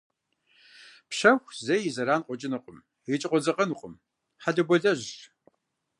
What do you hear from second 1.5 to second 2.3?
зэи и зэран